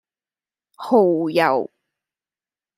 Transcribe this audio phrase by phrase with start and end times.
[0.77, 1.69] 蠔油